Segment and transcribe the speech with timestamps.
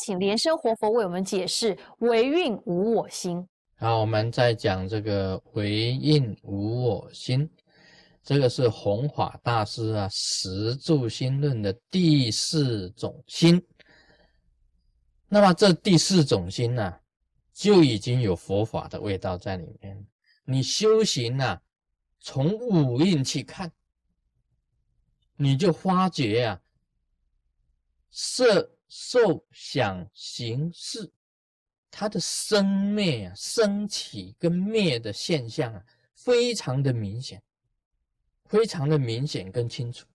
[0.00, 3.46] 请莲生活佛为我们解释唯运无我心。
[3.76, 7.48] 好，我们再讲这个唯运无我心，
[8.22, 13.62] 这个是弘法大师啊《十住心论》的第四种心。
[15.28, 16.94] 那么这第四种心呢，
[17.52, 20.06] 就已经有佛法的味道在里面。
[20.46, 21.60] 你修行啊，
[22.20, 23.70] 从五蕴去看，
[25.36, 26.60] 你就发觉啊，
[28.10, 31.10] 色、受、想、行、识。
[31.92, 37.42] 它的生灭啊，升起跟灭的现象啊，非常的明显，
[38.44, 40.06] 非常的明显跟清楚。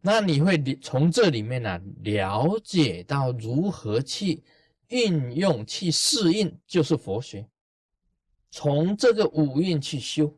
[0.00, 4.42] 那你会从这里面呢，了解到如何去
[4.88, 7.48] 运用、去适应，就是佛学。
[8.50, 10.36] 从这个五蕴去修，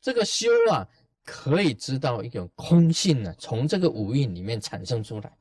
[0.00, 0.88] 这个修啊，
[1.26, 5.36] 可以知道一种空性呢，从这个五蕴里面产生出来。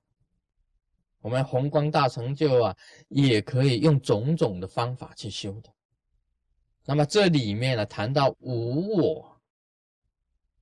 [1.22, 2.76] 我们宏光大成就啊，
[3.08, 5.70] 也可以用种种的方法去修的。
[6.84, 9.42] 那么这里面呢，谈到无我，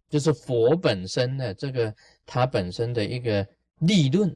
[0.10, 1.94] 就是佛本身的这个
[2.26, 3.48] 它本身的一个
[3.80, 4.34] 立论，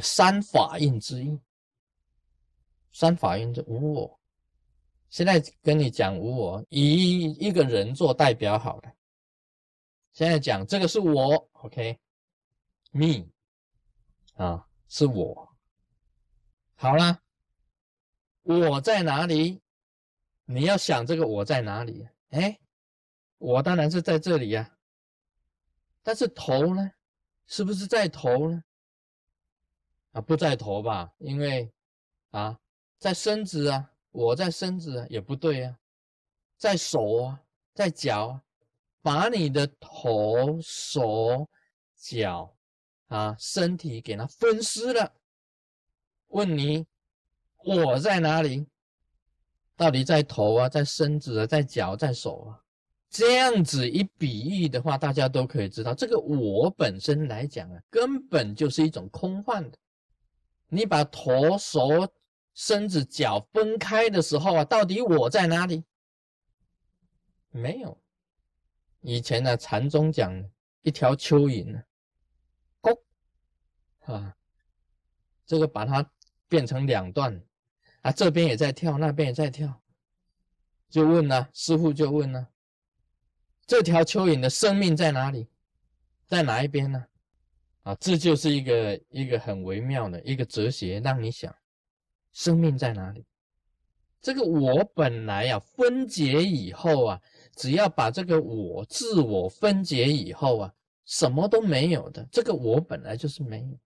[0.00, 1.38] 三法印之一。
[2.92, 4.20] 三法印之无我。
[5.10, 8.92] 现在跟你讲无我，以一个人做代表好了。
[10.14, 13.28] 现在讲这个是我，OK，me
[14.36, 14.66] 啊。
[14.86, 15.56] 是我，
[16.76, 17.20] 好了，
[18.42, 19.60] 我在哪里？
[20.44, 22.06] 你要想这个我在哪里？
[22.28, 22.60] 哎，
[23.38, 24.78] 我当然是在这里呀。
[26.04, 26.92] 但是头呢？
[27.46, 28.62] 是不是在头呢？
[30.12, 31.12] 啊，不在头吧？
[31.18, 31.72] 因为
[32.30, 32.60] 啊，
[32.98, 35.76] 在身子啊，我在身子啊，也不对啊，
[36.56, 37.42] 在手啊，
[37.72, 38.44] 在脚啊，
[39.04, 41.46] 把你的头、手、
[41.94, 42.50] 脚。
[43.08, 45.12] 啊，身体给它分尸了。
[46.28, 46.84] 问你，
[47.58, 48.66] 我在哪里？
[49.76, 52.58] 到底在头啊，在身子啊，在脚，在手啊？
[53.10, 59.78] 这样子一比喻的话，大家都可以知道，这个我本身来讲啊，根本就是一种空幻的。
[60.68, 61.88] 你把头、手、
[62.54, 65.84] 身子、脚分开的时候啊，到底我在哪里？
[67.50, 67.96] 没有。
[69.06, 70.32] 以前呢，禅宗讲
[70.80, 71.82] 一条蚯蚓呢。
[74.06, 74.36] 啊，
[75.46, 76.10] 这个把它
[76.46, 77.42] 变成两段，
[78.02, 79.82] 啊，这边也在跳，那边也在跳，
[80.90, 82.48] 就问呢，师傅就问呢，
[83.66, 85.48] 这条蚯蚓的生命在哪里，
[86.26, 87.06] 在哪一边呢？
[87.82, 91.54] 啊，这就是一个一个很微妙的一个哲学，让你想，
[92.32, 93.24] 生命在哪里？
[94.20, 97.22] 这个我本来呀分解以后啊，
[97.56, 103.78] 只要把这个我自我分解以后啊，什么都没有的，这个我本来就是没有。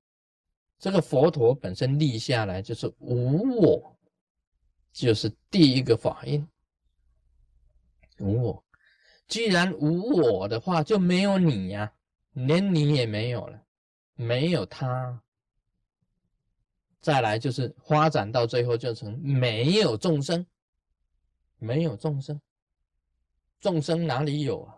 [0.79, 3.99] 这个佛陀本身立下来就是无我，
[4.93, 6.47] 就是第一个法印。
[8.21, 8.65] 无我，
[9.27, 11.93] 既然无我的话，就没有你呀，
[12.33, 13.63] 连你也没有了，
[14.15, 15.23] 没有他。
[17.01, 20.45] 再来就是发展到最后，就成没有众生，
[21.59, 22.41] 没有众生，
[23.61, 24.75] 众生哪里有啊？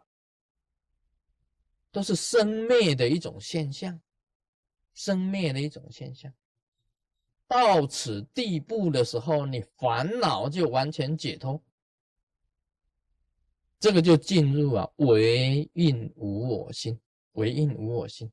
[1.91, 4.01] 都是生灭的一种现象。
[4.93, 6.31] 生灭的一种现象，
[7.47, 11.63] 到此地步的时候，你烦恼就完全解脱，
[13.79, 17.01] 这个就进入啊唯印无我心，
[17.33, 18.31] 唯印无我心，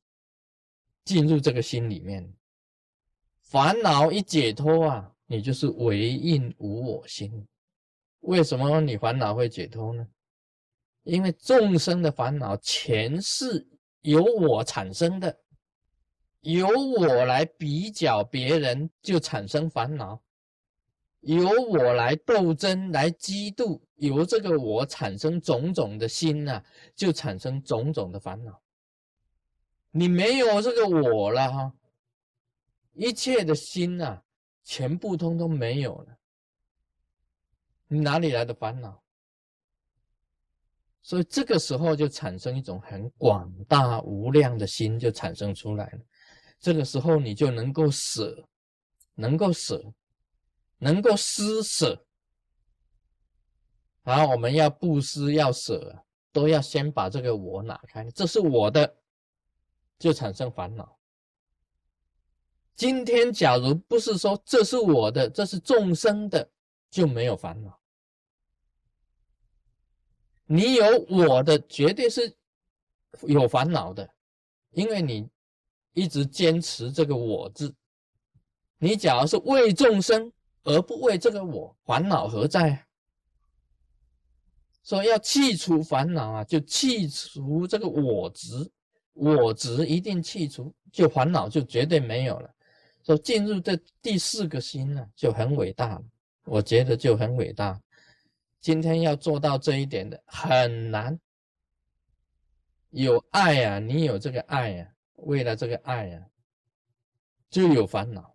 [1.04, 2.30] 进入这个心里面，
[3.40, 7.46] 烦恼一解脱啊，你就是唯印无我心。
[8.20, 10.06] 为什么你烦恼会解脱呢？
[11.04, 13.66] 因为众生的烦恼全是
[14.02, 15.38] 由我产生的。
[16.42, 20.22] 由我来比较别人，就产生烦恼；
[21.20, 26.62] 由我来斗争、来嫉妒，由这个我产生种种的心呐，
[26.94, 28.62] 就产生种种的烦恼。
[29.90, 31.74] 你没有这个我了哈，
[32.94, 34.22] 一切的心呐，
[34.62, 36.18] 全部通通没有了，
[37.88, 39.02] 你哪里来的烦恼？
[41.08, 45.98] 所以这个时候就产生一种很广大无量的心，就产生出来了。
[46.60, 48.46] 这个时候你就能够舍，
[49.14, 49.82] 能够舍，
[50.76, 52.04] 能够施舍。
[54.02, 58.04] 好，我们要布施要舍，都要先把这个我拿开。
[58.10, 58.94] 这是我的，
[59.98, 60.94] 就产生烦恼。
[62.76, 66.46] 今天假如不是说这是我的，这是众生的，
[66.90, 67.77] 就没有烦恼。
[70.48, 72.34] 你有我的，绝对是
[73.22, 74.10] 有烦恼的，
[74.72, 75.28] 因为你。
[75.94, 77.74] 一直坚持这个我字。
[78.78, 82.86] 你假如是为众生而不为这个我，烦恼何在？
[84.84, 88.70] 说要去除烦恼啊，就去除这个我执，
[89.12, 92.48] 我执一定去除，就烦恼就绝对没有了。
[93.02, 96.04] 说进入这第四个心呢，就很伟大了。
[96.44, 97.80] 我觉得就很伟大。
[98.60, 101.18] 今天要做到这一点的很难。
[102.90, 106.26] 有爱呀，你有这个爱呀，为了这个爱呀，
[107.50, 108.34] 就有烦恼。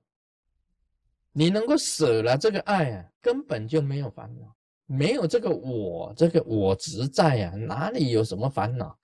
[1.32, 4.56] 你能够舍了这个爱啊，根本就没有烦恼，
[4.86, 8.96] 没有这个我，这个我执在呀，哪里有什么烦恼？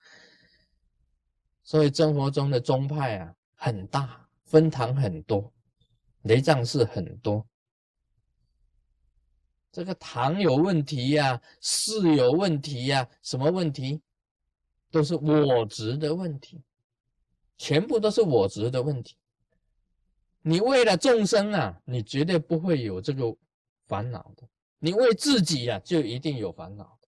[1.64, 5.52] 所以生活中的宗派啊，很大，分堂很多，
[6.22, 7.44] 雷藏寺很多。
[9.72, 14.00] 这个堂有问题呀，寺有问题呀，什么问题？
[14.90, 16.60] 都是我执的问题，
[17.56, 19.16] 全部都是我执的问题。
[20.42, 23.32] 你为了众生啊，你绝对不会有这个
[23.86, 24.48] 烦恼的。
[24.80, 27.08] 你为自己呀，就一定有烦恼的。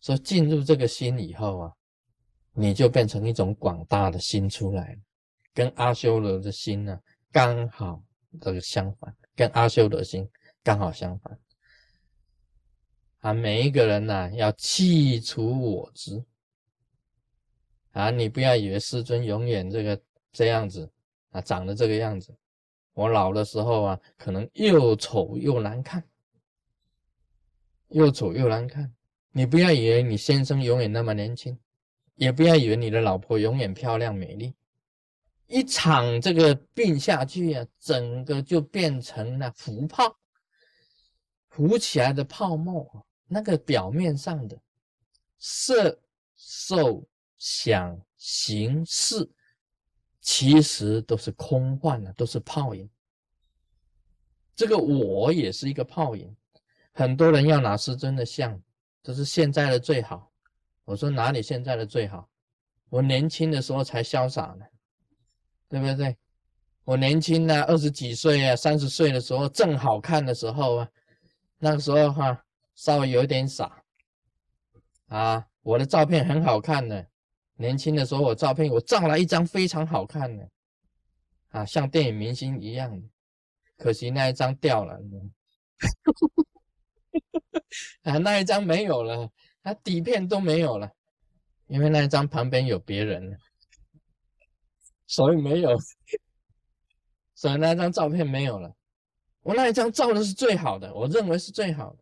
[0.00, 1.72] 所以进入这个心以后啊，
[2.52, 5.00] 你就变成一种广大的心出来了，
[5.54, 7.00] 跟阿修罗的心呢
[7.32, 8.02] 刚好
[8.40, 10.28] 这个相反，跟阿修罗心
[10.66, 11.38] 刚好相反。
[13.20, 16.24] 啊，每一个人呐，要弃除我执。
[17.92, 20.02] 啊，你不要以为师尊永远这个
[20.32, 20.90] 这样子
[21.30, 22.36] 啊，长得这个样子。
[22.94, 26.02] 我老的时候啊，可能又丑又难看，
[27.90, 28.92] 又丑又难看。
[29.30, 31.56] 你不要以为你先生永远那么年轻，
[32.16, 34.52] 也不要以为你的老婆永远漂亮美丽。
[35.46, 40.18] 一场这个病下去啊，整个就变成了浮泡，
[41.56, 42.86] 浮起来的泡沫。
[43.26, 44.56] 那个表面上的
[45.38, 45.98] 色、
[46.36, 47.02] 受、
[47.38, 49.28] 想、行、识，
[50.20, 52.88] 其实都是空幻的，都是泡影。
[54.54, 56.36] 这个我也是一个泡影。
[56.92, 58.62] 很多人要拿师尊的像，
[59.02, 60.30] 这是现在的最好。
[60.84, 62.28] 我说哪里现在的最好？
[62.88, 64.64] 我年轻的时候才潇洒呢，
[65.68, 66.16] 对不对？
[66.84, 70.88] 我年轻呢，二十几岁啊，三十岁的时候正好看的时候啊，
[71.58, 72.42] 那个时候哈。
[72.78, 73.82] 稍微有点傻
[75.06, 75.48] 啊！
[75.62, 77.08] 我的照片很好看的，
[77.54, 80.46] 年轻的时候我照片我照了一张非常好看的
[81.52, 83.08] 啊，像电影明星一样的。
[83.78, 85.00] 可惜那一张掉了，
[88.04, 89.32] 啊，那一张没有了，
[89.62, 90.92] 它底片都没有了，
[91.68, 93.38] 因为那一张旁边有别人了，
[95.06, 95.74] 所以没有，
[97.34, 98.75] 所以那张照片没有了。
[99.46, 101.98] 我那一张照的是最好的，我认为是最好的。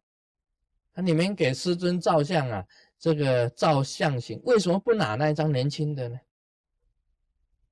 [0.94, 2.64] 那你们给师尊照相啊？
[2.98, 6.18] 这个照相型为什么不拿那一张年轻的呢？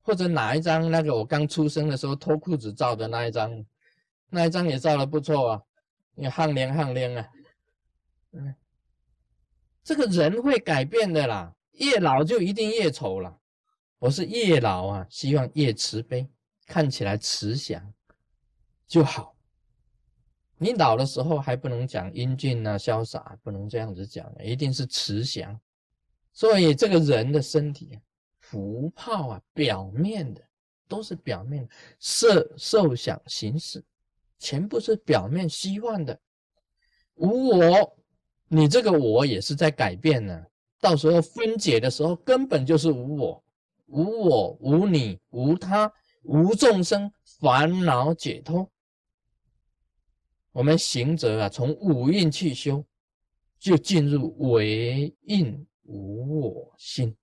[0.03, 3.65] 或者拿一张那个我刚出生的时候脱裤子照的那一张？
[4.29, 5.63] 那一张也照的不错啊，
[6.17, 7.31] 你汗脸汗脸啊，
[8.33, 8.55] 嗯，
[9.83, 13.39] 这个人会改变的啦，越老就一定越丑了。
[13.99, 16.29] 我是越老啊，希望越慈悲，
[16.67, 17.95] 看起来慈祥
[18.87, 19.32] 就好。
[20.63, 25.59] 你老的时候还不能讲英俊啊、潇洒，不能这样子讲，一定是慈祥。
[26.33, 27.99] 所以这个人的身体
[28.39, 30.41] 浮泡啊，表面的
[30.87, 33.83] 都是表面色、受、想、行、识，
[34.39, 36.17] 全部是表面虚幻的。
[37.17, 37.99] 无我，
[38.47, 40.45] 你这个我也是在改变呢。
[40.81, 43.45] 到时候分解的时候，根本就是无我，
[43.87, 48.71] 无我、无你、无他、无众生，烦恼解脱。
[50.53, 52.85] 我们行者啊，从五蕴去修，
[53.59, 57.17] 就进入唯印无我心。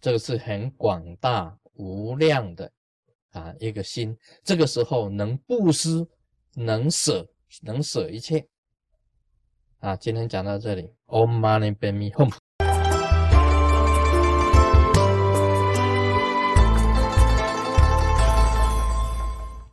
[0.00, 2.72] 这个是很广大无量的
[3.30, 4.16] 啊一个心。
[4.44, 6.06] 这个时候能布施，
[6.54, 7.28] 能舍，
[7.62, 8.46] 能舍一切。
[9.80, 10.92] 啊，今天讲到这里。
[11.06, 12.47] Om Mani Padme Hum。